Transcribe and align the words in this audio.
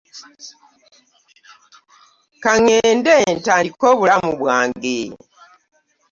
Ka 2.43 2.53
ŋŋende 2.61 3.13
ntandike 3.37 3.85
obulamu 3.93 4.29
obwange. 4.33 4.97